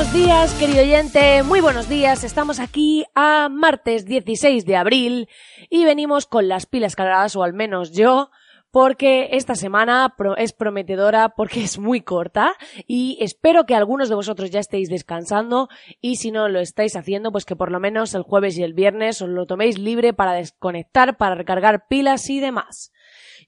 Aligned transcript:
Buenos 0.00 0.14
días, 0.14 0.54
querido 0.54 0.80
oyente, 0.80 1.42
muy 1.42 1.60
buenos 1.60 1.86
días. 1.86 2.24
Estamos 2.24 2.58
aquí 2.58 3.04
a 3.14 3.50
martes 3.50 4.06
16 4.06 4.64
de 4.64 4.76
abril 4.78 5.28
y 5.68 5.84
venimos 5.84 6.24
con 6.24 6.48
las 6.48 6.64
pilas 6.64 6.96
cargadas, 6.96 7.36
o 7.36 7.42
al 7.42 7.52
menos 7.52 7.92
yo, 7.92 8.30
porque 8.70 9.28
esta 9.32 9.54
semana 9.54 10.14
es 10.38 10.54
prometedora 10.54 11.28
porque 11.36 11.62
es 11.62 11.78
muy 11.78 12.00
corta 12.00 12.54
y 12.86 13.18
espero 13.20 13.66
que 13.66 13.74
algunos 13.74 14.08
de 14.08 14.14
vosotros 14.14 14.50
ya 14.50 14.60
estéis 14.60 14.88
descansando 14.88 15.68
y 16.00 16.16
si 16.16 16.30
no 16.30 16.48
lo 16.48 16.60
estáis 16.60 16.96
haciendo, 16.96 17.30
pues 17.30 17.44
que 17.44 17.54
por 17.54 17.70
lo 17.70 17.78
menos 17.78 18.14
el 18.14 18.22
jueves 18.22 18.56
y 18.56 18.62
el 18.62 18.72
viernes 18.72 19.20
os 19.20 19.28
lo 19.28 19.44
toméis 19.44 19.78
libre 19.78 20.14
para 20.14 20.32
desconectar, 20.32 21.18
para 21.18 21.34
recargar 21.34 21.88
pilas 21.88 22.30
y 22.30 22.40
demás. 22.40 22.90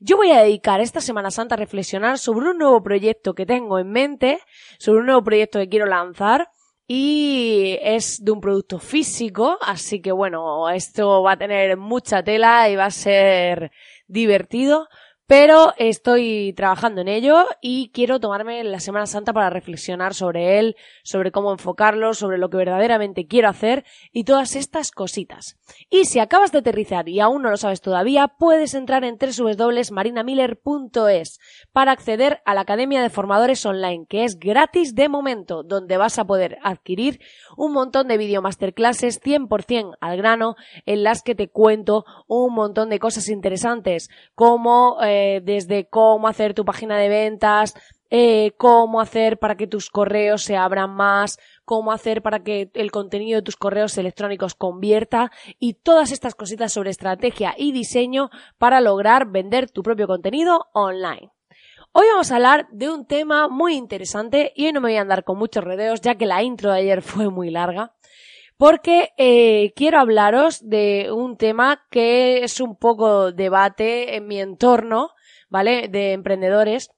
Yo 0.05 0.17
voy 0.17 0.33
a 0.33 0.43
dedicar 0.43 0.81
esta 0.81 1.01
Semana 1.01 1.31
Santa 1.31 1.55
a 1.55 1.59
reflexionar 1.59 2.19
sobre 2.19 2.51
un 2.51 2.59
nuevo 2.59 2.83
proyecto 2.83 3.35
que 3.35 3.47
tengo 3.47 3.79
en 3.79 3.89
mente, 3.89 4.41
sobre 4.81 4.99
un 4.99 5.07
nuevo 5.07 5.23
proyecto 5.23 5.61
que 5.61 5.69
quiero 5.69 5.87
lanzar 5.87 6.51
y 6.89 7.79
es 7.81 8.25
de 8.25 8.33
un 8.33 8.41
producto 8.41 8.81
físico, 8.81 9.59
así 9.61 10.03
que 10.03 10.11
bueno, 10.11 10.69
esto 10.71 11.23
va 11.23 11.35
a 11.35 11.37
tener 11.37 11.77
mucha 11.77 12.25
tela 12.25 12.69
y 12.69 12.75
va 12.75 12.87
a 12.87 12.91
ser 12.91 13.71
divertido, 14.09 14.89
pero 15.33 15.73
estoy 15.79 16.53
trabajando 16.53 17.01
en 17.01 17.09
ello 17.09 17.47
y 17.63 17.91
quiero 17.95 18.21
tomarme 18.21 18.63
la 18.65 18.81
Semana 18.81 19.07
Santa 19.07 19.33
para 19.33 19.49
reflexionar 19.49 20.13
sobre 20.13 20.59
él, 20.59 20.77
sobre 21.05 21.33
cómo 21.33 21.53
enfocarlo, 21.53 22.13
sobre 22.13 22.37
lo 22.37 22.51
que 22.51 22.59
verdaderamente 22.59 23.27
quiero 23.27 23.49
hacer 23.49 23.87
y 24.13 24.25
todas 24.25 24.57
estas 24.57 24.91
cositas. 24.91 25.59
Y 25.89 26.05
si 26.05 26.19
acabas 26.19 26.53
de 26.53 26.59
aterrizar 26.59 27.09
y 27.09 27.21
aún 27.21 27.41
no 27.41 27.49
lo 27.49 27.57
sabes 27.57 27.81
todavía, 27.81 28.29
puedes 28.29 28.75
entrar 28.75 29.05
en 29.05 29.17
www.marinamiller.es 29.17 31.41
para 31.73 31.93
acceder 31.93 32.43
a 32.45 32.53
la 32.53 32.61
Academia 32.61 33.01
de 33.01 33.09
Formadores 33.09 33.65
Online, 33.65 34.05
que 34.07 34.25
es 34.25 34.39
gratis 34.39 34.95
de 34.95 35.09
momento, 35.09 35.63
donde 35.63 35.97
vas 35.97 36.19
a 36.19 36.27
poder 36.27 36.59
adquirir 36.63 37.21
un 37.57 37.73
montón 37.73 38.07
de 38.07 38.19
video 38.19 38.43
masterclasses 38.43 39.19
100% 39.23 39.97
al 39.99 40.19
grano, 40.19 40.57
en 40.85 41.03
las 41.03 41.23
que 41.23 41.35
te 41.35 41.49
cuento 41.49 42.05
un 42.29 42.53
montón 42.53 42.91
de 42.91 42.99
cosas 42.99 43.31
interesantes, 43.31 44.11
como 44.35 44.99
eh, 45.03 45.22
desde 45.43 45.87
cómo 45.89 46.29
hacer 46.29 46.55
tu 46.55 46.65
página 46.65 46.99
de 46.99 47.09
ventas, 47.09 47.75
eh, 48.15 48.53
cómo 48.59 49.01
hacer 49.01 49.39
para 49.39 49.57
que 49.57 49.67
tus 49.67 49.89
correos 49.89 50.43
se 50.43 50.57
abran 50.57 50.91
más, 50.91 51.39
cómo 51.65 51.93
hacer 51.93 52.21
para 52.21 52.43
que 52.43 52.71
el 52.75 52.91
contenido 52.91 53.37
de 53.37 53.43
tus 53.43 53.57
correos 53.57 53.97
electrónicos 53.97 54.55
convierta 54.55 55.31
y 55.59 55.75
todas 55.75 56.13
estas 56.13 56.35
cositas 56.35 56.75
sobre 56.75 56.91
estrategia 56.91 57.55
y 57.57 57.73
diseño 57.73 58.29
para 58.59 58.83
lograr 58.83 59.31
vender 59.31 59.71
tu 59.71 59.83
propio 59.83 60.07
contenido 60.07 60.67
online. 60.75 61.31
Hoy 61.93 62.07
vamos 62.11 62.31
a 62.31 62.37
hablar 62.37 62.69
de 62.71 62.91
un 62.91 63.07
tema 63.07 63.49
muy 63.49 63.77
interesante 63.77 64.53
y 64.57 64.67
hoy 64.67 64.73
no 64.73 64.83
me 64.83 64.89
voy 64.89 64.97
a 64.99 65.03
andar 65.03 65.25
con 65.25 65.39
muchos 65.39 65.65
rodeos 65.65 66.01
ya 66.03 66.15
que 66.17 66.27
la 66.27 66.43
intro 66.43 66.71
de 66.71 66.81
ayer 66.81 67.01
fue 67.01 67.31
muy 67.31 67.51
larga 67.51 67.95
porque 68.63 69.11
eh, 69.17 69.73
quiero 69.75 69.99
hablaros 69.99 70.61
de 70.63 71.11
un 71.11 71.37
tema 71.37 71.85
que 71.91 72.45
es 72.45 72.61
un 72.61 72.77
poco 72.77 73.33
debate 73.33 74.15
en 74.15 74.29
mi 74.29 74.41
entorno, 74.41 75.11
¿vale? 75.49 75.89
De 75.89 76.13
emprendedores. 76.13 76.93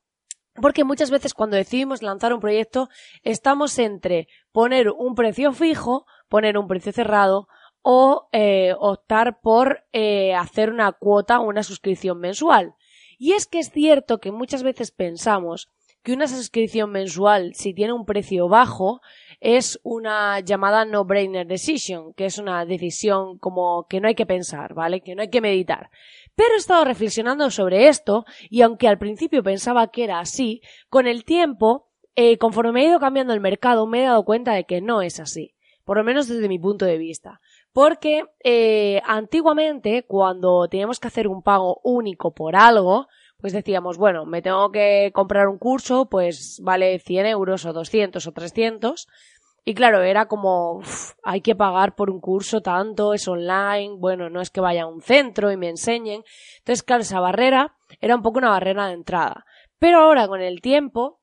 Porque 0.60 0.84
muchas 0.84 1.10
veces 1.10 1.32
cuando 1.32 1.56
decidimos 1.56 2.02
lanzar 2.02 2.34
un 2.34 2.40
proyecto 2.40 2.90
estamos 3.22 3.78
entre 3.78 4.28
poner 4.52 4.90
un 4.90 5.14
precio 5.14 5.54
fijo, 5.54 6.04
poner 6.28 6.58
un 6.58 6.68
precio 6.68 6.92
cerrado 6.92 7.48
o 7.80 8.28
eh, 8.32 8.74
optar 8.78 9.40
por 9.40 9.86
eh, 9.94 10.34
hacer 10.34 10.68
una 10.68 10.92
cuota 10.92 11.40
o 11.40 11.48
una 11.48 11.62
suscripción 11.62 12.20
mensual. 12.20 12.74
Y 13.16 13.32
es 13.32 13.46
que 13.46 13.60
es 13.60 13.70
cierto 13.70 14.18
que 14.18 14.32
muchas 14.32 14.62
veces 14.62 14.90
pensamos 14.90 15.70
que 16.02 16.12
una 16.12 16.28
suscripción 16.28 16.92
mensual, 16.92 17.54
si 17.54 17.72
tiene 17.72 17.94
un 17.94 18.04
precio 18.04 18.48
bajo, 18.48 19.00
es 19.44 19.78
una 19.82 20.40
llamada 20.40 20.86
no-brainer 20.86 21.46
decision, 21.46 22.14
que 22.14 22.24
es 22.24 22.38
una 22.38 22.64
decisión 22.64 23.36
como 23.36 23.86
que 23.88 24.00
no 24.00 24.08
hay 24.08 24.14
que 24.14 24.24
pensar, 24.24 24.72
¿vale? 24.72 25.02
Que 25.02 25.14
no 25.14 25.20
hay 25.20 25.28
que 25.28 25.42
meditar. 25.42 25.90
Pero 26.34 26.54
he 26.54 26.56
estado 26.56 26.86
reflexionando 26.86 27.50
sobre 27.50 27.88
esto 27.88 28.24
y 28.48 28.62
aunque 28.62 28.88
al 28.88 28.96
principio 28.96 29.42
pensaba 29.42 29.88
que 29.88 30.04
era 30.04 30.18
así, 30.18 30.62
con 30.88 31.06
el 31.06 31.24
tiempo, 31.24 31.90
eh, 32.16 32.38
conforme 32.38 32.72
me 32.72 32.84
he 32.84 32.88
ido 32.88 32.98
cambiando 32.98 33.34
el 33.34 33.40
mercado, 33.40 33.86
me 33.86 34.00
he 34.00 34.06
dado 34.06 34.24
cuenta 34.24 34.54
de 34.54 34.64
que 34.64 34.80
no 34.80 35.02
es 35.02 35.20
así. 35.20 35.54
Por 35.84 35.98
lo 35.98 36.04
menos 36.04 36.26
desde 36.26 36.48
mi 36.48 36.58
punto 36.58 36.86
de 36.86 36.96
vista. 36.96 37.42
Porque 37.74 38.24
eh, 38.42 39.02
antiguamente, 39.04 40.04
cuando 40.04 40.66
teníamos 40.68 40.98
que 40.98 41.08
hacer 41.08 41.28
un 41.28 41.42
pago 41.42 41.82
único 41.84 42.32
por 42.32 42.56
algo, 42.56 43.08
pues 43.44 43.52
decíamos, 43.52 43.98
bueno, 43.98 44.24
me 44.24 44.40
tengo 44.40 44.72
que 44.72 45.10
comprar 45.12 45.48
un 45.48 45.58
curso, 45.58 46.08
pues 46.08 46.60
vale 46.62 46.98
100 46.98 47.26
euros 47.26 47.66
o 47.66 47.74
200 47.74 48.26
o 48.26 48.32
300, 48.32 49.06
y 49.64 49.74
claro, 49.74 50.02
era 50.02 50.26
como, 50.26 50.82
hay 51.22 51.40
que 51.40 51.54
pagar 51.54 51.94
por 51.94 52.10
un 52.10 52.20
curso 52.20 52.60
tanto, 52.60 53.14
es 53.14 53.26
online, 53.26 53.96
bueno, 53.98 54.28
no 54.28 54.40
es 54.42 54.50
que 54.50 54.60
vaya 54.60 54.82
a 54.82 54.86
un 54.86 55.00
centro 55.00 55.50
y 55.50 55.56
me 55.56 55.70
enseñen. 55.70 56.22
Entonces, 56.58 56.82
claro, 56.82 57.02
esa 57.02 57.20
barrera 57.20 57.74
era 58.00 58.14
un 58.14 58.22
poco 58.22 58.38
una 58.38 58.50
barrera 58.50 58.88
de 58.88 58.94
entrada. 58.94 59.46
Pero 59.78 60.00
ahora, 60.00 60.28
con 60.28 60.42
el 60.42 60.60
tiempo, 60.60 61.20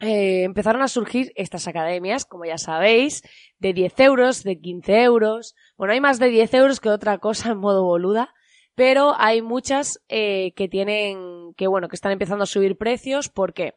eh, 0.00 0.42
empezaron 0.42 0.82
a 0.82 0.88
surgir 0.88 1.32
estas 1.36 1.68
academias, 1.68 2.24
como 2.24 2.44
ya 2.44 2.58
sabéis, 2.58 3.22
de 3.58 3.72
10 3.72 4.00
euros, 4.00 4.42
de 4.42 4.60
15 4.60 5.02
euros. 5.02 5.54
Bueno, 5.76 5.92
hay 5.94 6.00
más 6.00 6.18
de 6.18 6.28
10 6.28 6.54
euros 6.54 6.80
que 6.80 6.90
otra 6.90 7.18
cosa 7.18 7.52
en 7.52 7.58
modo 7.58 7.84
boluda, 7.84 8.34
pero 8.74 9.14
hay 9.16 9.42
muchas 9.42 10.02
eh, 10.08 10.52
que 10.56 10.68
tienen, 10.68 11.54
que 11.56 11.68
bueno, 11.68 11.88
que 11.88 11.96
están 11.96 12.12
empezando 12.12 12.42
a 12.42 12.46
subir 12.46 12.76
precios. 12.76 13.28
¿Por 13.28 13.54
qué? 13.54 13.74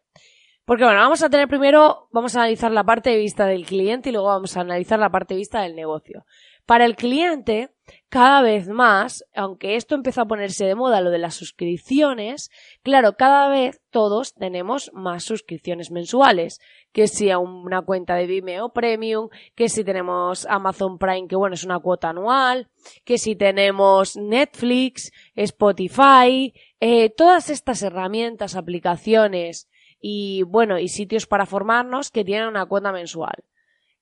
Porque 0.69 0.84
bueno, 0.84 1.00
vamos 1.00 1.24
a 1.24 1.31
tener 1.31 1.47
primero, 1.47 2.09
vamos 2.12 2.35
a 2.35 2.41
analizar 2.41 2.72
la 2.72 2.84
parte 2.84 3.09
de 3.09 3.18
vista 3.18 3.47
del 3.47 3.66
cliente 3.66 4.09
y 4.09 4.12
luego 4.12 4.28
vamos 4.28 4.56
a 4.56 4.62
analizar 4.62 5.00
la 5.00 5.09
parte 5.09 5.34
de 5.34 5.40
vista 5.40 5.63
del 5.63 5.75
negocio. 5.75 6.28
Para 6.68 6.85
el 6.85 6.96
cliente, 6.96 7.72
cada 8.07 8.44
vez 8.44 8.68
más, 8.68 9.25
aunque 9.34 9.78
esto 9.78 9.96
empezó 9.96 10.22
a 10.22 10.28
ponerse 10.28 10.66
de 10.66 10.75
moda 10.75 11.02
lo 11.02 11.09
de 11.09 11.18
las 11.18 11.34
suscripciones, 11.34 12.52
claro, 12.84 13.18
cada 13.18 13.50
vez 13.50 13.81
todos 13.90 14.35
tenemos 14.35 14.91
más 14.94 15.24
suscripciones 15.24 15.90
mensuales, 15.90 16.59
que 16.91 17.07
si 17.07 17.31
a 17.31 17.40
una 17.40 17.81
cuenta 17.81 18.13
de 18.13 18.28
Vimeo 18.28 18.69
Premium, 18.69 19.30
que 19.56 19.69
si 19.69 19.84
tenemos 19.84 20.46
Amazon 20.46 21.00
Prime, 21.00 21.28
que 21.28 21.36
bueno, 21.36 21.56
es 21.56 21.63
una 21.63 21.80
cuota 21.80 22.09
anual, 22.09 22.69
que 23.06 23.18
si 23.18 23.36
tenemos 23.36 24.18
Netflix, 24.18 25.12
Spotify, 25.33 26.54
eh, 26.80 27.10
todas 27.10 27.50
estas 27.50 27.81
herramientas, 27.81 28.56
aplicaciones 28.56 29.68
y 30.00 30.44
bueno, 30.44 30.80
y 30.80 30.88
sitios 30.88 31.28
para 31.28 31.46
formarnos 31.46 32.12
que 32.12 32.24
tienen 32.24 32.48
una 32.48 32.66
cuota 32.66 32.92
mensual. 32.92 33.44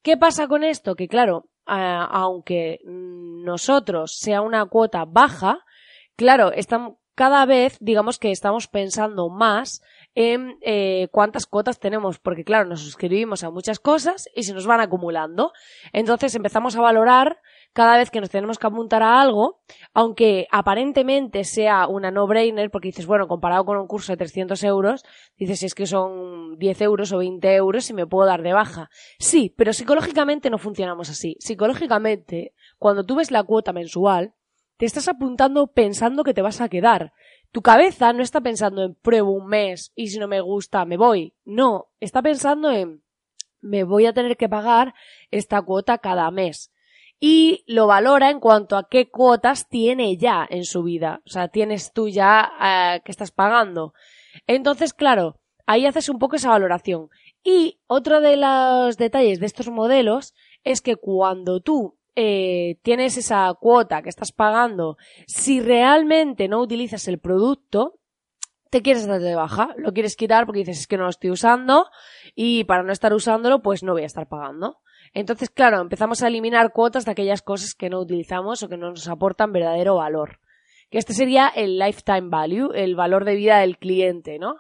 ¿Qué 0.02 0.16
pasa 0.18 0.48
con 0.48 0.64
esto? 0.64 0.96
Que 0.96 1.08
claro, 1.08 1.50
aunque 1.66 2.80
nosotros 2.86 4.18
sea 4.18 4.42
una 4.42 4.66
cuota 4.66 5.06
baja, 5.06 5.60
claro, 6.16 6.52
cada 7.16 7.46
vez 7.46 7.78
digamos 7.80 8.20
que 8.20 8.32
estamos 8.32 8.68
pensando 8.68 9.30
más 9.30 9.82
en 10.20 10.58
eh, 10.62 11.10
cuántas 11.12 11.46
cuotas 11.46 11.80
tenemos, 11.80 12.18
porque 12.18 12.44
claro, 12.44 12.68
nos 12.68 12.82
suscribimos 12.82 13.44
a 13.44 13.52
muchas 13.52 13.80
cosas 13.80 14.28
y 14.34 14.42
se 14.42 14.54
nos 14.56 14.66
van 14.66 14.80
acumulando. 14.80 15.54
Entonces 15.94 16.34
empezamos 16.34 16.76
a 16.76 16.82
valorar 16.82 17.40
cada 17.72 17.98
vez 17.98 18.10
que 18.10 18.20
nos 18.20 18.32
tenemos 18.32 18.58
que 18.58 18.66
apuntar 18.66 19.04
a 19.04 19.22
algo, 19.22 19.60
aunque 19.94 20.48
aparentemente 20.52 21.44
sea 21.44 21.86
una 21.86 22.10
no-brainer, 22.10 22.72
porque 22.72 22.88
dices, 22.88 23.06
bueno, 23.06 23.28
comparado 23.28 23.64
con 23.66 23.78
un 23.78 23.86
curso 23.86 24.12
de 24.12 24.18
300 24.18 24.64
euros, 24.64 25.06
dices, 25.38 25.62
es 25.62 25.76
que 25.76 25.86
son 25.86 26.58
10 26.58 26.82
euros 26.82 27.12
o 27.12 27.20
20 27.20 27.54
euros 27.54 27.88
y 27.92 27.94
me 27.94 28.08
puedo 28.08 28.26
dar 28.28 28.42
de 28.42 28.54
baja. 28.54 28.90
Sí, 29.20 29.54
pero 29.56 29.72
psicológicamente 29.72 30.50
no 30.50 30.58
funcionamos 30.58 31.12
así. 31.12 31.38
Psicológicamente, 31.40 32.56
cuando 32.80 33.04
tú 33.04 33.18
ves 33.18 33.30
la 33.30 33.44
cuota 33.44 33.72
mensual, 33.72 34.34
te 34.78 34.88
estás 34.88 35.08
apuntando 35.08 35.68
pensando 35.68 36.24
que 36.24 36.34
te 36.34 36.42
vas 36.42 36.60
a 36.60 36.70
quedar. 36.70 37.14
Tu 37.58 37.64
cabeza 37.64 38.14
no 38.14 38.22
está 38.22 38.40
pensando 38.40 38.84
en 38.84 38.94
pruebo 38.94 39.32
un 39.32 39.48
mes 39.48 39.92
y 39.96 40.10
si 40.10 40.20
no 40.20 40.28
me 40.28 40.42
gusta 40.42 40.86
me 40.86 40.96
voy. 40.96 41.34
No, 41.44 41.88
está 42.00 42.22
pensando 42.22 42.70
en 42.70 43.02
me 43.62 43.84
voy 43.84 44.06
a 44.06 44.14
tener 44.14 44.38
que 44.38 44.48
pagar 44.48 44.94
esta 45.32 45.60
cuota 45.64 45.98
cada 45.98 46.30
mes. 46.30 46.72
Y 47.20 47.64
lo 47.66 47.88
valora 47.88 48.30
en 48.30 48.40
cuanto 48.40 48.78
a 48.78 48.88
qué 48.88 49.10
cuotas 49.10 49.68
tiene 49.70 50.18
ya 50.18 50.46
en 50.48 50.66
su 50.66 50.84
vida. 50.84 51.24
O 51.26 51.32
sea, 51.32 51.48
tienes 51.48 51.94
tú 51.94 52.10
ya 52.10 52.52
eh, 52.62 53.02
que 53.04 53.12
estás 53.12 53.32
pagando. 53.32 53.96
Entonces, 54.46 54.94
claro, 54.94 55.40
ahí 55.66 55.88
haces 55.88 56.10
un 56.10 56.20
poco 56.20 56.36
esa 56.36 56.50
valoración. 56.50 57.10
Y 57.44 57.80
otro 57.88 58.22
de 58.22 58.38
los 58.38 58.98
detalles 58.98 59.40
de 59.40 59.48
estos 59.48 59.70
modelos 59.70 60.36
es 60.64 60.84
que 60.84 60.96
cuando 60.96 61.60
tú 61.60 61.97
eh, 62.20 62.80
tienes 62.82 63.16
esa 63.16 63.54
cuota 63.60 64.02
que 64.02 64.10
estás 64.10 64.32
pagando, 64.32 64.98
si 65.28 65.62
realmente 65.62 66.48
no 66.48 66.60
utilizas 66.60 67.08
el 67.08 67.20
producto, 67.20 68.00
te 68.72 68.82
quieres 68.82 69.06
dar 69.06 69.22
de 69.22 69.36
baja, 69.36 69.76
lo 69.78 69.94
quieres 69.94 70.16
quitar 70.16 70.48
porque 70.48 70.62
dices 70.62 70.80
es 70.80 70.88
que 70.88 70.98
no 70.98 71.04
lo 71.04 71.12
estoy 71.12 71.30
usando 71.30 71.86
y 72.34 72.64
para 72.64 72.82
no 72.82 72.92
estar 72.92 73.14
usándolo 73.14 73.62
pues 73.62 73.84
no 73.84 73.94
voy 73.94 74.02
a 74.02 74.08
estar 74.08 74.28
pagando. 74.28 74.80
Entonces, 75.14 75.52
claro, 75.52 75.80
empezamos 75.80 76.24
a 76.24 76.28
eliminar 76.28 76.74
cuotas 76.74 77.06
de 77.06 77.12
aquellas 77.12 77.44
cosas 77.44 77.76
que 77.76 77.92
no 77.92 78.00
utilizamos 78.00 78.64
o 78.64 78.68
que 78.68 78.78
no 78.78 78.90
nos 78.90 79.08
aportan 79.08 79.54
verdadero 79.54 79.98
valor. 79.98 80.40
Que 80.90 80.98
este 80.98 81.14
sería 81.14 81.50
el 81.50 81.78
lifetime 81.78 82.30
value, 82.30 82.72
el 82.74 82.96
valor 82.96 83.26
de 83.26 83.36
vida 83.36 83.60
del 83.60 83.78
cliente, 83.78 84.40
¿no? 84.40 84.56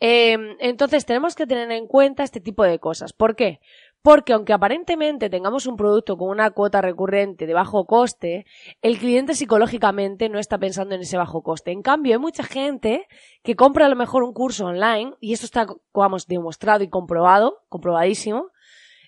Eh, 0.00 0.56
entonces 0.60 1.06
tenemos 1.06 1.34
que 1.34 1.46
tener 1.46 1.70
en 1.72 1.86
cuenta 1.86 2.22
este 2.22 2.40
tipo 2.40 2.64
de 2.64 2.78
cosas. 2.78 3.12
¿Por 3.12 3.36
qué? 3.36 3.60
Porque 4.02 4.32
aunque 4.32 4.52
aparentemente 4.52 5.30
tengamos 5.30 5.66
un 5.66 5.76
producto 5.76 6.16
con 6.16 6.28
una 6.28 6.50
cuota 6.50 6.80
recurrente 6.80 7.46
de 7.46 7.54
bajo 7.54 7.86
coste, 7.86 8.46
el 8.82 8.98
cliente 8.98 9.34
psicológicamente 9.34 10.28
no 10.28 10.40
está 10.40 10.58
pensando 10.58 10.96
en 10.96 11.02
ese 11.02 11.16
bajo 11.16 11.42
coste. 11.42 11.70
En 11.70 11.82
cambio, 11.82 12.14
hay 12.14 12.18
mucha 12.18 12.42
gente 12.42 13.06
que 13.44 13.54
compra 13.54 13.86
a 13.86 13.88
lo 13.88 13.94
mejor 13.94 14.24
un 14.24 14.32
curso 14.32 14.66
online, 14.66 15.14
y 15.20 15.32
esto 15.32 15.46
está, 15.46 15.66
vamos, 15.94 16.26
demostrado 16.26 16.82
y 16.82 16.88
comprobado, 16.88 17.60
comprobadísimo, 17.68 18.50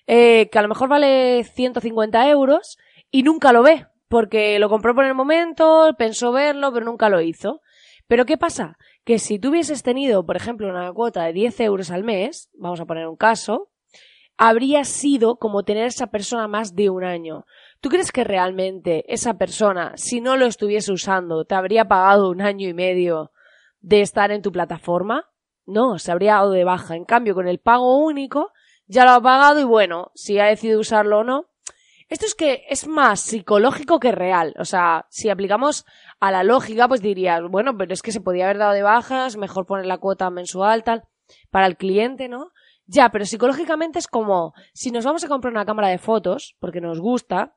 eh, 0.07 0.49
que 0.49 0.59
a 0.59 0.61
lo 0.61 0.69
mejor 0.69 0.87
vale 0.87 1.43
150 1.43 2.29
euros 2.29 2.77
y 3.11 3.23
nunca 3.23 3.51
lo 3.51 3.63
ve, 3.63 3.87
porque 4.07 4.59
lo 4.59 4.69
compró 4.69 4.95
por 4.95 5.03
el 5.03 5.13
momento, 5.13 5.93
pensó 5.97 6.31
verlo, 6.31 6.71
pero 6.71 6.85
nunca 6.85 7.09
lo 7.09 7.19
hizo. 7.19 7.59
Pero 8.07 8.25
¿qué 8.25 8.37
pasa? 8.37 8.77
Que 9.03 9.19
si 9.19 9.39
tú 9.39 9.49
hubieses 9.49 9.83
tenido, 9.83 10.25
por 10.25 10.35
ejemplo, 10.35 10.69
una 10.69 10.91
cuota 10.93 11.23
de 11.23 11.33
10 11.33 11.59
euros 11.61 11.91
al 11.91 12.03
mes, 12.03 12.49
vamos 12.53 12.79
a 12.79 12.85
poner 12.85 13.07
un 13.07 13.15
caso, 13.15 13.69
habría 14.37 14.83
sido 14.83 15.37
como 15.37 15.63
tener 15.63 15.85
esa 15.85 16.07
persona 16.07 16.47
más 16.47 16.75
de 16.75 16.89
un 16.89 17.03
año. 17.03 17.45
¿Tú 17.81 17.89
crees 17.89 18.11
que 18.11 18.23
realmente 18.23 19.05
esa 19.07 19.37
persona, 19.37 19.93
si 19.95 20.21
no 20.21 20.37
lo 20.37 20.45
estuviese 20.45 20.91
usando, 20.91 21.45
te 21.45 21.55
habría 21.55 21.85
pagado 21.85 22.29
un 22.29 22.41
año 22.41 22.67
y 22.67 22.73
medio 22.73 23.31
de 23.79 24.01
estar 24.01 24.31
en 24.31 24.41
tu 24.41 24.51
plataforma? 24.51 25.29
No, 25.65 25.97
se 25.97 26.11
habría 26.11 26.33
dado 26.33 26.51
de 26.51 26.63
baja. 26.63 26.95
En 26.95 27.05
cambio, 27.05 27.33
con 27.33 27.47
el 27.47 27.59
pago 27.59 27.97
único, 27.97 28.51
ya 28.87 29.05
lo 29.05 29.11
ha 29.11 29.21
pagado 29.21 29.59
y 29.59 29.63
bueno, 29.63 30.11
si 30.13 30.39
ha 30.39 30.45
decidido 30.45 30.79
usarlo 30.79 31.19
o 31.19 31.23
no. 31.23 31.45
Esto 32.07 32.27
es 32.27 32.35
que 32.35 32.65
es 32.69 32.87
más 32.87 33.19
psicológico 33.19 33.99
que 33.99 34.11
real. 34.11 34.53
O 34.59 34.65
sea, 34.65 35.07
si 35.09 35.29
aplicamos 35.29 35.85
a 36.19 36.31
la 36.31 36.43
lógica, 36.43 36.87
pues 36.87 37.01
dirías, 37.01 37.41
bueno, 37.49 37.77
pero 37.77 37.93
es 37.93 38.01
que 38.01 38.11
se 38.11 38.21
podía 38.21 38.45
haber 38.45 38.57
dado 38.57 38.73
de 38.73 38.83
bajas, 38.83 39.37
mejor 39.37 39.65
poner 39.65 39.85
la 39.85 39.97
cuota 39.97 40.29
mensual, 40.29 40.83
tal, 40.83 41.03
para 41.49 41.67
el 41.67 41.77
cliente, 41.77 42.27
¿no? 42.27 42.51
Ya, 42.87 43.09
pero 43.09 43.25
psicológicamente 43.25 43.99
es 43.99 44.07
como 44.07 44.53
si 44.73 44.91
nos 44.91 45.05
vamos 45.05 45.23
a 45.23 45.27
comprar 45.27 45.51
una 45.51 45.65
cámara 45.65 45.89
de 45.89 45.97
fotos, 45.97 46.55
porque 46.59 46.81
nos 46.81 46.99
gusta, 46.99 47.55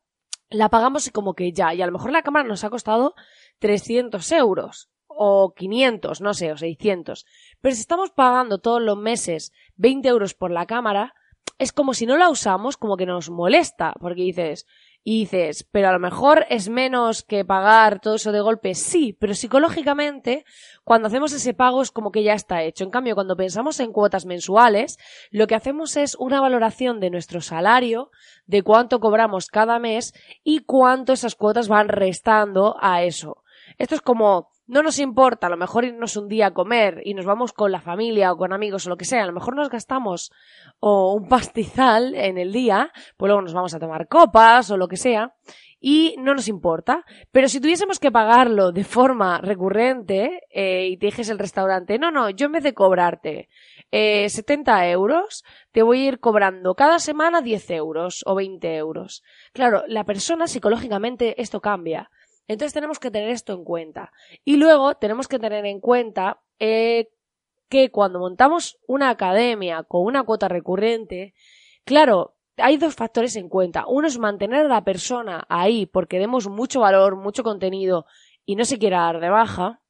la 0.50 0.70
pagamos 0.70 1.06
y 1.06 1.10
como 1.10 1.34
que 1.34 1.52
ya, 1.52 1.74
y 1.74 1.82
a 1.82 1.86
lo 1.86 1.92
mejor 1.92 2.12
la 2.12 2.22
cámara 2.22 2.48
nos 2.48 2.64
ha 2.64 2.70
costado 2.70 3.14
300 3.58 4.32
euros, 4.32 4.90
o 5.06 5.52
500, 5.54 6.20
no 6.20 6.32
sé, 6.32 6.52
o 6.52 6.56
600. 6.56 7.26
Pero 7.60 7.74
si 7.74 7.80
estamos 7.80 8.10
pagando 8.10 8.58
todos 8.58 8.80
los 8.80 8.96
meses 8.96 9.52
20 9.76 10.08
euros 10.08 10.34
por 10.34 10.50
la 10.50 10.66
cámara, 10.66 11.14
es 11.58 11.72
como 11.72 11.92
si 11.92 12.06
no 12.06 12.16
la 12.16 12.30
usamos, 12.30 12.76
como 12.76 12.96
que 12.96 13.04
nos 13.04 13.28
molesta, 13.28 13.92
porque 14.00 14.22
dices, 14.22 14.66
y 15.04 15.20
dices, 15.20 15.66
pero 15.70 15.88
a 15.88 15.92
lo 15.92 15.98
mejor 15.98 16.44
es 16.50 16.68
menos 16.68 17.22
que 17.22 17.44
pagar 17.44 18.00
todo 18.00 18.16
eso 18.16 18.32
de 18.32 18.40
golpe. 18.40 18.74
Sí, 18.74 19.16
pero 19.18 19.34
psicológicamente, 19.34 20.44
cuando 20.84 21.08
hacemos 21.08 21.32
ese 21.32 21.54
pago 21.54 21.80
es 21.82 21.90
como 21.90 22.10
que 22.10 22.22
ya 22.22 22.34
está 22.34 22.62
hecho. 22.62 22.84
En 22.84 22.90
cambio, 22.90 23.14
cuando 23.14 23.36
pensamos 23.36 23.80
en 23.80 23.92
cuotas 23.92 24.26
mensuales, 24.26 24.98
lo 25.30 25.46
que 25.46 25.54
hacemos 25.54 25.96
es 25.96 26.14
una 26.16 26.40
valoración 26.40 27.00
de 27.00 27.10
nuestro 27.10 27.40
salario, 27.40 28.10
de 28.46 28.62
cuánto 28.62 29.00
cobramos 29.00 29.46
cada 29.46 29.78
mes 29.78 30.12
y 30.44 30.60
cuánto 30.60 31.12
esas 31.12 31.34
cuotas 31.36 31.68
van 31.68 31.88
restando 31.88 32.76
a 32.80 33.02
eso. 33.02 33.44
Esto 33.78 33.94
es 33.94 34.00
como 34.00 34.50
no 34.68 34.82
nos 34.82 34.98
importa 34.98 35.48
a 35.48 35.50
lo 35.50 35.56
mejor 35.56 35.84
irnos 35.84 36.16
un 36.16 36.28
día 36.28 36.48
a 36.48 36.54
comer 36.54 37.00
y 37.04 37.14
nos 37.14 37.24
vamos 37.24 37.52
con 37.52 37.72
la 37.72 37.80
familia 37.80 38.30
o 38.32 38.36
con 38.36 38.52
amigos 38.52 38.86
o 38.86 38.90
lo 38.90 38.96
que 38.96 39.04
sea, 39.06 39.24
a 39.24 39.26
lo 39.26 39.32
mejor 39.32 39.56
nos 39.56 39.70
gastamos 39.70 40.30
o 40.78 41.14
un 41.14 41.28
pastizal 41.28 42.14
en 42.14 42.38
el 42.38 42.52
día, 42.52 42.92
pues 43.16 43.28
luego 43.28 43.42
nos 43.42 43.54
vamos 43.54 43.74
a 43.74 43.80
tomar 43.80 44.06
copas 44.06 44.70
o 44.70 44.76
lo 44.76 44.86
que 44.86 44.96
sea, 44.96 45.34
y 45.80 46.16
no 46.18 46.34
nos 46.34 46.48
importa. 46.48 47.04
Pero 47.30 47.48
si 47.48 47.60
tuviésemos 47.60 47.98
que 47.98 48.10
pagarlo 48.10 48.72
de 48.72 48.84
forma 48.84 49.40
recurrente 49.40 50.42
eh, 50.50 50.88
y 50.88 50.96
te 50.96 51.06
dijese 51.06 51.32
el 51.32 51.38
restaurante, 51.38 51.98
no, 51.98 52.10
no, 52.10 52.30
yo 52.30 52.46
en 52.46 52.52
vez 52.52 52.62
de 52.62 52.74
cobrarte 52.74 53.48
eh, 53.90 54.28
70 54.28 54.88
euros, 54.90 55.44
te 55.72 55.82
voy 55.82 56.00
a 56.00 56.08
ir 56.08 56.20
cobrando 56.20 56.74
cada 56.74 56.98
semana 56.98 57.40
10 57.40 57.70
euros 57.70 58.22
o 58.26 58.34
20 58.34 58.76
euros. 58.76 59.22
Claro, 59.52 59.84
la 59.86 60.04
persona 60.04 60.46
psicológicamente 60.46 61.40
esto 61.40 61.60
cambia. 61.60 62.10
Entonces 62.48 62.72
tenemos 62.72 62.98
que 62.98 63.10
tener 63.10 63.28
esto 63.28 63.52
en 63.52 63.62
cuenta. 63.62 64.10
Y 64.44 64.56
luego 64.56 64.94
tenemos 64.94 65.28
que 65.28 65.38
tener 65.38 65.64
en 65.66 65.80
cuenta 65.80 66.40
eh, 66.58 67.10
que 67.68 67.90
cuando 67.90 68.18
montamos 68.18 68.78
una 68.86 69.10
academia 69.10 69.82
con 69.82 70.04
una 70.04 70.24
cuota 70.24 70.48
recurrente, 70.48 71.34
claro, 71.84 72.34
hay 72.56 72.78
dos 72.78 72.94
factores 72.94 73.36
en 73.36 73.48
cuenta. 73.48 73.84
Uno 73.86 74.08
es 74.08 74.18
mantener 74.18 74.64
a 74.64 74.68
la 74.68 74.82
persona 74.82 75.44
ahí 75.48 75.86
porque 75.86 76.18
demos 76.18 76.48
mucho 76.48 76.80
valor, 76.80 77.16
mucho 77.16 77.42
contenido 77.42 78.06
y 78.46 78.56
no 78.56 78.64
se 78.64 78.78
quiera 78.78 79.02
dar 79.02 79.20
de 79.20 79.28
baja. 79.28 79.80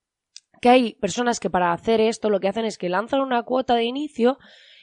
Que 0.61 0.69
hay 0.69 0.95
personas 0.95 1.39
que 1.39 1.51
para 1.51 1.73
hacer 1.73 2.01
esto 2.01 2.31
lo 2.31 2.41
que 2.41 2.49
hacen 2.49 2.65
es 2.65 2.79
que 2.79 2.89
lanzan 2.89 3.21
una 3.21 3.45
cuota 3.45 3.77
de 3.77 3.85
inicio 3.85 4.39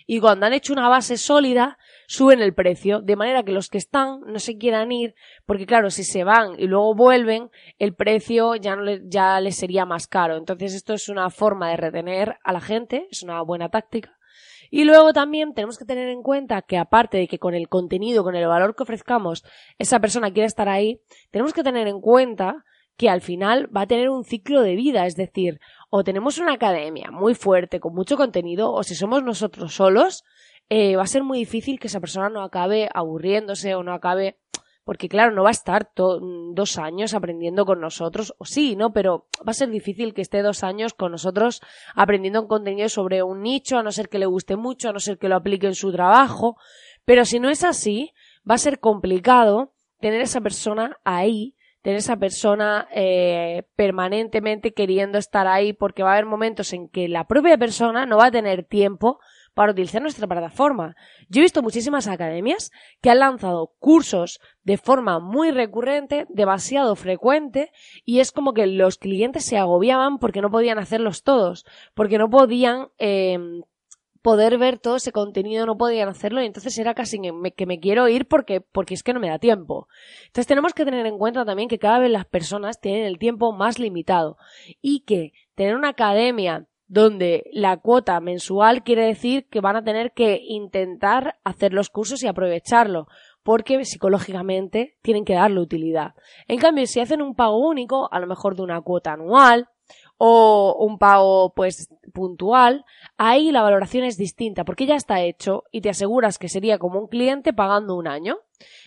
y 0.05 0.19
cuando 0.19 0.45
han 0.45 0.53
hecho 0.53 0.73
una 0.73 0.89
base 0.89 1.17
sólida 1.17 1.77
suben 2.07 2.41
el 2.41 2.53
precio, 2.53 3.01
de 3.01 3.15
manera 3.15 3.43
que 3.43 3.51
los 3.51 3.69
que 3.69 3.77
están 3.77 4.21
no 4.27 4.39
se 4.39 4.57
quieran 4.57 4.91
ir, 4.91 5.15
porque 5.45 5.65
claro, 5.65 5.89
si 5.89 6.03
se 6.03 6.23
van 6.23 6.59
y 6.59 6.67
luego 6.67 6.93
vuelven, 6.93 7.49
el 7.79 7.95
precio 7.95 8.55
ya, 8.55 8.75
no 8.75 8.83
le, 8.83 9.01
ya 9.05 9.39
les 9.39 9.55
sería 9.55 9.85
más 9.85 10.07
caro. 10.07 10.37
Entonces 10.37 10.73
esto 10.75 10.93
es 10.93 11.09
una 11.09 11.29
forma 11.29 11.69
de 11.69 11.77
retener 11.77 12.37
a 12.43 12.53
la 12.53 12.61
gente, 12.61 13.07
es 13.09 13.23
una 13.23 13.41
buena 13.41 13.69
táctica. 13.69 14.17
Y 14.69 14.83
luego 14.83 15.13
también 15.13 15.53
tenemos 15.53 15.77
que 15.77 15.85
tener 15.85 16.09
en 16.09 16.21
cuenta 16.21 16.61
que 16.61 16.77
aparte 16.77 17.17
de 17.17 17.27
que 17.27 17.39
con 17.39 17.53
el 17.53 17.69
contenido, 17.69 18.23
con 18.23 18.35
el 18.35 18.47
valor 18.47 18.75
que 18.75 18.83
ofrezcamos, 18.83 19.43
esa 19.77 19.99
persona 19.99 20.31
quiere 20.31 20.47
estar 20.47 20.69
ahí, 20.69 21.01
tenemos 21.31 21.53
que 21.53 21.63
tener 21.63 21.87
en 21.87 22.01
cuenta 22.01 22.63
que 22.97 23.09
al 23.09 23.21
final 23.21 23.69
va 23.75 23.81
a 23.81 23.87
tener 23.87 24.09
un 24.09 24.23
ciclo 24.23 24.61
de 24.61 24.75
vida, 24.75 25.05
es 25.05 25.15
decir, 25.15 25.59
o 25.97 26.03
tenemos 26.03 26.39
una 26.39 26.55
academia 26.55 27.09
muy 27.09 27.35
fuerte, 27.35 27.79
con 27.79 27.95
mucho 27.95 28.17
contenido, 28.17 28.73
o 28.73 28.83
si 28.83 28.95
somos 28.95 29.23
nosotros 29.23 29.73
solos, 29.73 30.25
eh, 30.67 30.97
va 30.97 31.03
a 31.03 31.07
ser 31.07 31.23
muy 31.23 31.39
difícil 31.39 31.79
que 31.79 31.87
esa 31.87 32.01
persona 32.01 32.27
no 32.27 32.43
acabe 32.43 32.89
aburriéndose 32.93 33.75
o 33.75 33.81
no 33.83 33.93
acabe 33.93 34.37
porque 34.83 35.07
claro, 35.07 35.31
no 35.31 35.43
va 35.43 35.49
a 35.49 35.51
estar 35.51 35.91
dos 35.95 36.77
años 36.77 37.13
aprendiendo 37.13 37.65
con 37.65 37.79
nosotros, 37.79 38.35
o 38.37 38.43
sí, 38.43 38.75
¿no? 38.75 38.91
Pero 38.91 39.29
va 39.39 39.51
a 39.51 39.53
ser 39.53 39.69
difícil 39.69 40.13
que 40.13 40.21
esté 40.21 40.41
dos 40.41 40.65
años 40.65 40.93
con 40.93 41.13
nosotros 41.13 41.61
aprendiendo 41.95 42.41
un 42.41 42.47
contenido 42.49 42.89
sobre 42.89 43.23
un 43.23 43.41
nicho, 43.41 43.77
a 43.77 43.83
no 43.83 43.93
ser 43.93 44.09
que 44.09 44.19
le 44.19 44.25
guste 44.25 44.57
mucho, 44.57 44.89
a 44.89 44.93
no 44.93 44.99
ser 44.99 45.17
que 45.17 45.29
lo 45.29 45.37
aplique 45.37 45.65
en 45.65 45.75
su 45.75 45.93
trabajo. 45.93 46.57
Pero 47.05 47.23
si 47.23 47.39
no 47.39 47.49
es 47.49 47.63
así, 47.63 48.11
va 48.47 48.55
a 48.55 48.59
ser 48.59 48.81
complicado 48.81 49.73
tener 50.01 50.19
esa 50.19 50.41
persona 50.41 50.97
ahí 51.05 51.54
tener 51.85 51.99
esa 51.99 52.17
persona 52.17 52.87
eh, 52.91 53.61
permanentemente 53.75 54.73
queriendo 54.73 55.19
estar 55.19 55.45
ahí 55.45 55.71
porque 55.71 56.01
va 56.01 56.09
a 56.09 56.13
haber 56.13 56.25
momentos 56.25 56.73
en 56.73 56.89
que 56.89 57.07
la 57.07 57.27
propia 57.27 57.59
persona 57.59 58.07
no 58.07 58.17
va 58.17 58.25
a 58.25 58.31
tener 58.31 58.63
tiempo 58.63 59.19
para 59.53 59.71
utilizar 59.71 60.01
nuestra 60.01 60.25
plataforma. 60.25 60.95
Yo 61.29 61.41
he 61.41 61.43
visto 61.43 61.61
muchísimas 61.61 62.07
academias 62.07 62.71
que 63.03 63.11
han 63.11 63.19
lanzado 63.19 63.71
cursos 63.77 64.39
de 64.63 64.77
forma 64.77 65.19
muy 65.19 65.51
recurrente, 65.51 66.25
demasiado 66.29 66.95
frecuente, 66.95 67.71
y 68.03 68.19
es 68.19 68.31
como 68.31 68.53
que 68.53 68.65
los 68.65 68.97
clientes 68.97 69.45
se 69.45 69.59
agobiaban 69.59 70.17
porque 70.17 70.41
no 70.41 70.49
podían 70.49 70.79
hacerlos 70.79 71.21
todos, 71.21 71.67
porque 71.93 72.17
no 72.17 72.31
podían 72.31 72.87
eh, 72.97 73.37
poder 74.25 74.57
ver 74.57 74.79
todo 74.79 74.95
ese 74.95 75.11
contenido, 75.11 75.67
no 75.67 75.77
podían 75.77 76.09
hacerlo 76.09 76.41
y 76.41 76.47
entonces 76.47 76.75
era 76.79 76.95
casi 76.95 77.21
que 77.55 77.65
me 77.67 77.79
quiero 77.79 78.07
ir 78.07 78.27
porque, 78.27 78.59
porque 78.59 78.95
es 78.95 79.03
que 79.03 79.13
no 79.13 79.19
me 79.19 79.29
da 79.29 79.37
tiempo. 79.37 79.87
Entonces 80.25 80.47
tenemos 80.47 80.73
que 80.73 80.83
tener 80.83 81.05
en 81.05 81.19
cuenta 81.19 81.45
también 81.45 81.69
que 81.69 81.77
cada 81.77 81.99
vez 81.99 82.09
las 82.09 82.25
personas 82.25 82.81
tienen 82.81 83.05
el 83.05 83.19
tiempo 83.19 83.51
más 83.51 83.77
limitado 83.77 84.37
y 84.81 85.01
que 85.01 85.33
tener 85.53 85.75
una 85.75 85.89
academia 85.89 86.65
donde 86.87 87.43
la 87.53 87.77
cuota 87.77 88.19
mensual 88.19 88.83
quiere 88.83 89.05
decir 89.05 89.47
que 89.47 89.61
van 89.61 89.75
a 89.75 89.83
tener 89.83 90.11
que 90.13 90.39
intentar 90.41 91.35
hacer 91.43 91.71
los 91.71 91.91
cursos 91.91 92.23
y 92.23 92.27
aprovecharlo, 92.27 93.05
porque 93.43 93.85
psicológicamente 93.85 94.97
tienen 95.03 95.23
que 95.23 95.35
darle 95.35 95.59
utilidad. 95.59 96.15
En 96.47 96.57
cambio, 96.57 96.87
si 96.87 96.99
hacen 96.99 97.21
un 97.21 97.35
pago 97.35 97.59
único, 97.59 98.11
a 98.11 98.19
lo 98.19 98.25
mejor 98.25 98.55
de 98.55 98.63
una 98.63 98.81
cuota 98.81 99.13
anual, 99.13 99.69
o 100.17 100.75
un 100.79 100.97
pago 100.97 101.53
pues 101.55 101.89
puntual, 102.13 102.85
ahí 103.17 103.51
la 103.51 103.61
valoración 103.61 104.05
es 104.05 104.17
distinta 104.17 104.63
porque 104.63 104.85
ya 104.85 104.95
está 104.95 105.21
hecho 105.21 105.63
y 105.71 105.81
te 105.81 105.89
aseguras 105.89 106.37
que 106.37 106.49
sería 106.49 106.77
como 106.77 106.99
un 106.99 107.07
cliente 107.07 107.53
pagando 107.53 107.95
un 107.95 108.07
año. 108.07 108.37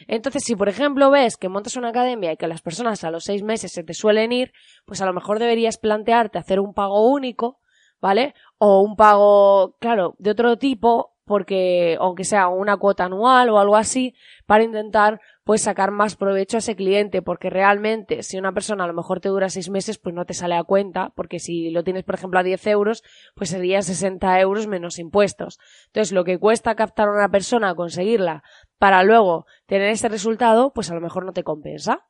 Entonces, 0.07 0.43
si 0.45 0.57
por 0.57 0.69
ejemplo 0.69 1.11
ves 1.11 1.37
que 1.37 1.49
montas 1.49 1.77
una 1.77 1.91
academia 1.91 2.33
y 2.33 2.37
que 2.37 2.49
las 2.49 2.63
personas 2.63 3.05
a 3.05 3.11
los 3.11 3.25
seis 3.25 3.43
meses 3.43 3.73
se 3.73 3.85
te 3.85 3.93
suelen 3.93 4.33
ir, 4.33 4.53
pues 4.87 5.03
a 5.03 5.07
lo 5.07 5.13
mejor 5.13 5.39
deberías 5.39 5.77
plantearte 5.77 6.39
hacer 6.39 6.61
un 6.61 6.73
pago 6.73 7.07
único, 7.09 7.61
¿vale? 8.01 8.35
O 8.57 8.81
un 8.81 8.97
pago, 8.97 9.77
claro, 9.81 10.15
de 10.19 10.31
otro 10.31 10.57
tipo 10.57 11.13
porque 11.29 11.99
aunque 12.01 12.25
sea 12.25 12.49
una 12.49 12.79
cuota 12.79 13.05
anual 13.05 13.51
o 13.51 13.59
algo 13.59 13.77
así, 13.77 14.15
para 14.47 14.65
intentar 14.65 15.21
pues 15.49 15.63
sacar 15.63 15.93
más 15.93 16.15
provecho 16.15 16.59
a 16.59 16.61
ese 16.61 16.77
cliente, 16.77 17.23
porque 17.23 17.49
realmente 17.49 18.23
si 18.23 18.37
una 18.37 18.53
persona 18.53 18.85
a 18.85 18.87
lo 18.87 18.93
mejor 18.93 19.21
te 19.21 19.31
dura 19.31 19.49
seis 19.49 19.71
meses, 19.71 19.97
pues 19.97 20.15
no 20.15 20.27
te 20.27 20.35
sale 20.35 20.55
a 20.55 20.63
cuenta, 20.63 21.15
porque 21.17 21.39
si 21.39 21.71
lo 21.71 21.83
tienes 21.85 22.05
por 22.05 22.17
ejemplo 22.17 22.39
a 22.39 22.43
10 22.43 22.67
euros, 22.67 23.03
pues 23.35 23.49
serían 23.49 23.83
60 23.83 24.41
euros 24.41 24.67
menos 24.67 24.99
impuestos. 24.99 25.59
Entonces 25.87 26.13
lo 26.13 26.25
que 26.25 26.39
cuesta 26.39 26.75
captar 26.75 27.09
a 27.09 27.13
una 27.13 27.31
persona, 27.31 27.75
conseguirla, 27.75 28.43
para 28.77 29.03
luego 29.05 29.47
tener 29.65 29.89
ese 29.89 30.11
resultado, 30.11 30.71
pues 30.75 30.91
a 30.91 30.95
lo 30.95 31.01
mejor 31.01 31.25
no 31.25 31.33
te 31.33 31.45
compensa. 31.45 32.05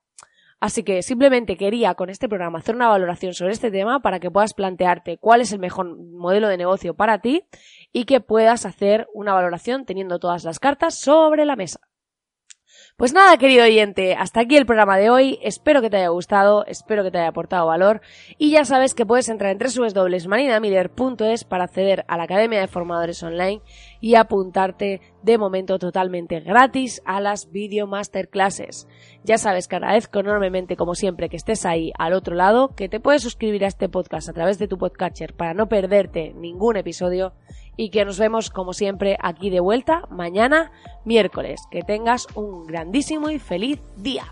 Así 0.59 0.83
que 0.83 1.02
simplemente 1.02 1.57
quería 1.57 1.95
con 1.95 2.11
este 2.11 2.28
programa 2.28 2.59
hacer 2.59 2.75
una 2.75 2.88
valoración 2.88 3.35
sobre 3.35 3.52
este 3.52 3.71
tema 3.71 4.00
para 4.00 4.18
que 4.18 4.33
puedas 4.33 4.52
plantearte 4.52 5.16
cuál 5.16 5.42
es 5.42 5.52
el 5.52 5.61
mejor 5.61 5.97
modelo 5.97 6.49
de 6.49 6.57
negocio 6.57 6.95
para 6.95 7.21
ti 7.21 7.45
y 7.92 8.04
que 8.04 8.21
puedas 8.21 8.66
hacer 8.66 9.07
una 9.14 9.33
valoración 9.33 9.85
teniendo 9.85 10.18
todas 10.18 10.42
las 10.42 10.59
cartas 10.59 10.99
sobre 10.99 11.45
la 11.45 11.54
mesa. 11.54 11.78
Pues 12.99 13.12
nada, 13.12 13.37
querido 13.37 13.62
oyente, 13.62 14.17
hasta 14.17 14.40
aquí 14.40 14.57
el 14.57 14.67
programa 14.67 14.97
de 14.97 15.09
hoy. 15.09 15.38
Espero 15.40 15.81
que 15.81 15.88
te 15.88 15.99
haya 15.99 16.09
gustado, 16.09 16.67
espero 16.67 17.05
que 17.05 17.12
te 17.12 17.19
haya 17.19 17.28
aportado 17.28 17.64
valor. 17.64 18.00
Y 18.38 18.50
ya 18.50 18.64
sabes 18.64 18.93
que 18.93 19.07
puedes 19.07 19.28
entrar 19.28 19.52
en 19.52 19.59
www.marinamiller.es 19.59 21.45
para 21.45 21.62
acceder 21.62 22.05
a 22.09 22.17
la 22.17 22.25
Academia 22.25 22.59
de 22.59 22.67
Formadores 22.67 23.23
Online 23.23 23.62
y 24.00 24.17
apuntarte 24.17 25.00
de 25.23 25.38
momento 25.38 25.78
totalmente 25.78 26.40
gratis 26.40 27.00
a 27.05 27.21
las 27.21 27.52
video 27.52 27.87
masterclasses. 27.87 28.88
Ya 29.23 29.38
sabes 29.38 29.69
que 29.69 29.76
agradezco 29.76 30.19
enormemente, 30.19 30.75
como 30.75 30.97
siempre, 30.97 31.28
que 31.28 31.37
estés 31.37 31.67
ahí 31.67 31.93
al 32.00 32.14
otro 32.14 32.35
lado, 32.35 32.75
que 32.75 32.88
te 32.88 32.99
puedes 32.99 33.23
suscribir 33.23 33.64
a 33.64 33.69
este 33.69 33.88
podcast 33.88 34.28
a 34.28 34.33
través 34.33 34.59
de 34.59 34.67
tu 34.67 34.76
podcatcher 34.76 35.35
para 35.35 35.55
no 35.55 35.69
perderte 35.69 36.35
ningún 36.35 36.76
episodio 36.76 37.33
y 37.78 37.88
que 37.88 38.04
nos 38.04 38.18
vemos 38.18 38.50
como 38.50 38.75
siempre 38.75 39.16
aquí 39.23 39.49
de 39.49 39.61
vuelta 39.61 40.02
mañana 40.11 40.70
miércoles. 41.06 41.62
Que 41.70 41.82
tengas 41.82 42.26
un 42.35 42.66
grandísimo 42.66 43.30
y 43.30 43.38
feliz 43.38 43.80
día. 43.97 44.25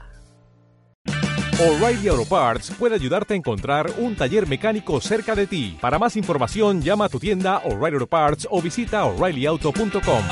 O'Reilly 1.58 2.08
Auto 2.08 2.26
Parts 2.28 2.70
puede 2.78 2.96
ayudarte 2.96 3.32
a 3.32 3.36
encontrar 3.38 3.90
un 3.96 4.14
taller 4.14 4.46
mecánico 4.46 5.00
cerca 5.00 5.34
de 5.34 5.46
ti. 5.46 5.78
Para 5.80 5.98
más 5.98 6.14
información, 6.16 6.82
llama 6.82 7.06
a 7.06 7.08
tu 7.08 7.18
tienda 7.18 7.62
O'Reilly 7.64 7.94
Auto 7.94 8.06
Parts 8.08 8.46
o 8.50 8.60
visita 8.60 9.06
oreillyauto.com. 9.06 10.22